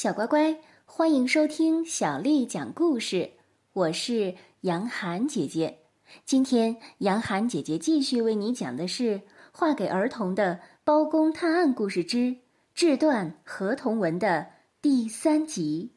[0.00, 3.32] 小乖乖，欢迎收听小丽讲故事。
[3.74, 5.80] 我是杨涵姐姐。
[6.24, 9.18] 今天，杨涵姐姐继续为你讲的是
[9.52, 12.34] 《画给儿童的包公探案故事之
[12.74, 14.46] 志断合同文》的
[14.80, 15.92] 第三集《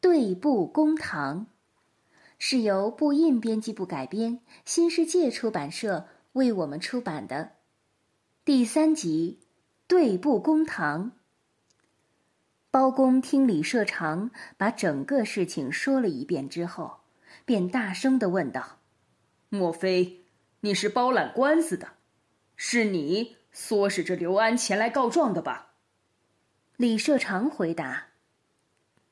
[0.00, 1.40] 对簿公堂》，
[2.38, 7.50] 是由布印编辑部改编，新世界出版社为我们出版的
[8.44, 9.40] 第三集
[9.88, 11.06] 《对簿公堂》。
[12.72, 17.00] 包公听李社长把整个事情说了一遍之后，
[17.44, 18.78] 便大声的问道
[19.50, 20.20] ：“莫非
[20.60, 21.88] 你是包揽官司的？
[22.54, 25.72] 是你唆使着刘安前来告状的吧？”
[26.78, 28.10] 李社长回答：“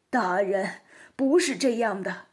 [0.08, 0.82] 大人，
[1.16, 2.26] 不是这样的，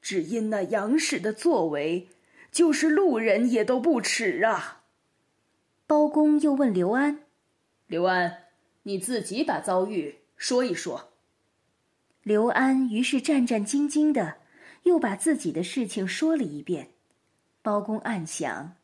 [0.00, 2.06] 只因那杨氏的作为，
[2.52, 4.84] 就是路人也都不耻啊。”
[5.88, 7.22] 包公又问刘安
[7.88, 8.44] ：“刘安，
[8.84, 11.12] 你自己把遭遇？”说一说。
[12.22, 14.38] 刘安于是战战兢兢的，
[14.84, 16.92] 又把自己的事情说了一遍。
[17.60, 18.76] 包公暗想：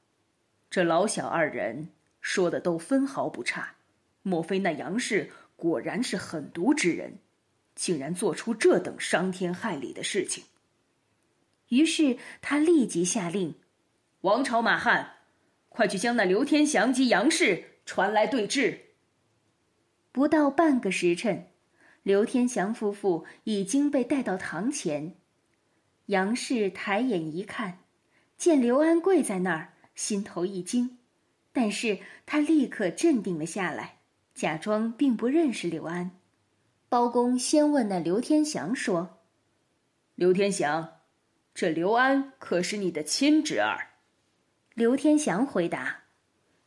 [0.68, 1.88] 这老小二人
[2.20, 3.76] 说的都分毫不差，
[4.22, 7.18] 莫非那杨氏果然是狠毒之人，
[7.74, 10.44] 竟然做出这等伤天害理的事情？
[11.68, 13.54] 于是他立即下令：
[14.22, 15.18] 王朝马汉，
[15.68, 18.83] 快去将那刘天祥及杨氏传来对质。
[20.14, 21.48] 不到半个时辰，
[22.04, 25.16] 刘天祥夫妇已经被带到堂前。
[26.06, 27.80] 杨氏抬眼一看，
[28.36, 30.98] 见刘安跪在那儿，心头一惊，
[31.52, 33.96] 但是他立刻镇定了下来，
[34.36, 36.12] 假装并不认识刘安。
[36.88, 39.18] 包公先问那刘天祥说
[40.14, 41.00] ：“刘天祥，
[41.52, 43.88] 这刘安可是你的亲侄儿？”
[44.74, 46.03] 刘天祥回答。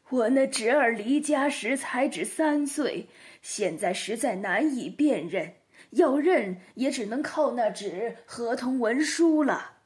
[0.09, 3.07] 我那侄儿离家时才只三岁，
[3.41, 5.55] 现在实在难以辨认，
[5.91, 9.79] 要认也只能靠那纸合同文书了。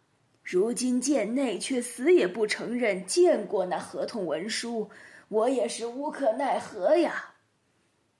[0.44, 4.91] 如今贱内却死也不承认见过那合同文书，
[5.28, 7.35] 我也是无可奈何呀。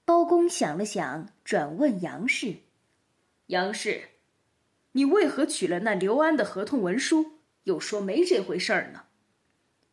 [0.04, 2.56] 包公想了想，转问杨氏
[3.46, 4.02] ：“杨氏，
[4.92, 9.04] 你为何取了那刘安的合同文书，又说没这回事儿呢？”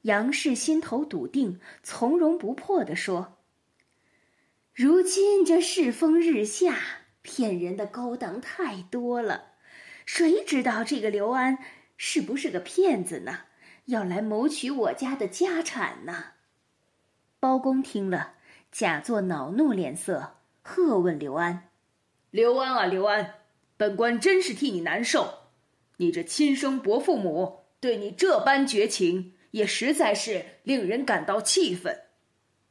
[0.04, 3.38] 杨氏心头笃定，从容不迫地说
[4.74, 6.80] ：“如今这世风日下，
[7.22, 9.56] 骗人的勾当太多了，
[10.06, 11.58] 谁知道这个刘安
[11.98, 13.40] 是不是个骗子呢？
[13.86, 16.26] 要来谋取我家的家产呢？”
[17.42, 18.36] 包公听了，
[18.72, 21.72] 假作恼怒脸色，喝问刘安
[22.32, 23.34] ：“刘安啊，刘安，
[23.76, 25.40] 本官真是替你难受，
[25.98, 32.02] 你这亲生伯父母对你这般绝情。”也实在是令人感到气愤，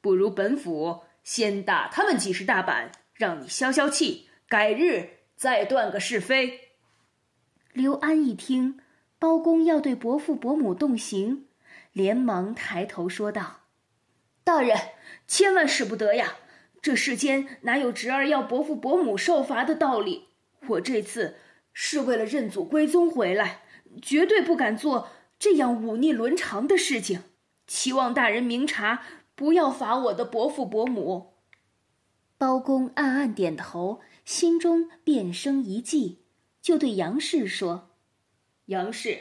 [0.01, 6.73] 不如本府先打他们几十大板，让你消消气，改日再断个是非。
[7.73, 8.81] 刘安一听，
[9.19, 11.47] 包公要对伯父伯母动刑，
[11.93, 13.63] 连忙抬头说道
[14.45, 14.77] ：“大人，
[15.27, 16.37] 千万使不得呀！
[16.81, 20.29] 这世间哪有侄儿要伯父伯母受罚的道理？
[20.69, 21.37] 我这次
[21.73, 23.63] 是为了认祖归宗回来，
[24.01, 27.23] 绝对不敢做。”这样忤逆伦常的事情，
[27.67, 29.03] 期望大人明察，
[29.37, 31.35] 不要罚我的伯父伯母。
[32.37, 36.25] 包公暗暗点头，心中便生一计，
[36.61, 37.91] 就对杨氏说
[38.67, 39.19] ：“杨氏，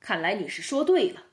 [0.00, 1.24] 看来你是说对了，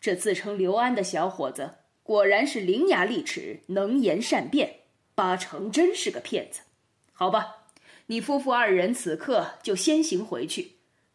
[0.00, 4.80] 这自称刘安的小伙子果然是伶牙俐齿、能言善辩，
[5.14, 6.60] 八成真是个骗子。
[7.12, 7.64] 好吧，
[8.06, 10.72] 你夫妇二人此刻就先行回去。”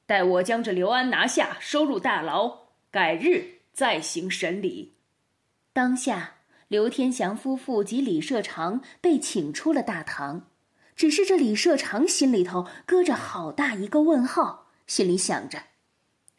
[0.10, 4.96] 待我将这刘安拿下，收入大牢，改日再行审理。
[5.72, 6.38] 当下，
[6.68, 10.48] 刘天祥夫妇及李社长被请出了大堂。
[10.96, 15.60] 只是这李社长心里头搁着好大一个问号，心里想着：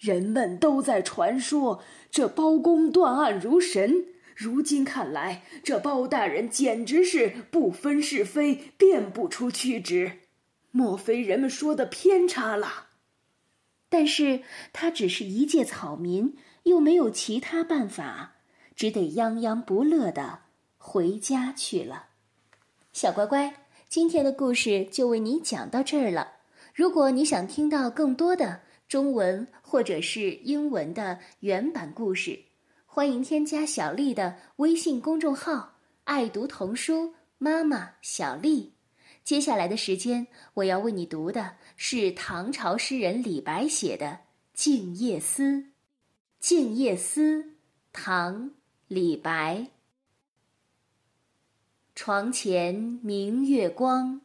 [0.00, 10.18] 人们都在传说这包公断案如神，如今看来，这包大人简直是不分是非，辨不出曲直。
[10.72, 12.88] 莫非人们说的偏差了？
[13.90, 14.40] 但是
[14.72, 18.36] 他只是一介草民，又没有其他办法，
[18.74, 20.38] 只得泱泱不乐的
[20.78, 22.06] 回家去了。
[22.92, 26.34] 小乖乖，今天的故事就为你讲到这儿了。
[26.72, 32.38] 如果你想听到更多的中文或者是英文的原版故事，
[32.86, 38.72] 欢迎添加小丽的微信公众号“爱读童书妈妈小丽”。
[39.30, 44.06] 接下来的时间，我要为你读的是唐朝诗人李白写的
[44.54, 45.52] 《静夜思》。
[46.40, 47.44] 《静夜思》，
[47.92, 48.46] 唐·
[48.88, 49.68] 李白。
[51.94, 54.20] 床前明月光，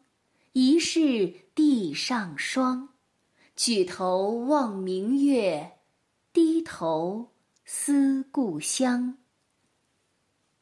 [0.54, 2.90] 疑是地上霜。
[3.56, 5.74] 举头望明月，
[6.34, 7.30] 低头
[7.64, 9.14] 思故乡。《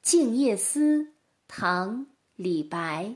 [0.01, 1.01] 静夜思》
[1.47, 2.01] 唐·
[2.35, 3.15] 李白。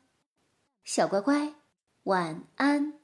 [0.83, 1.53] 小乖乖，
[2.03, 3.00] 晚安。